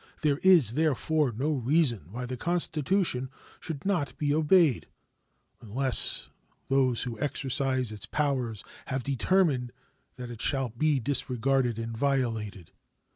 [0.23, 4.87] There is therefore no reason why the Constitution should not be obeyed,
[5.61, 6.31] unless
[6.69, 9.71] those who exercise its powers have determined
[10.15, 12.71] that it shall be disregarded and violated.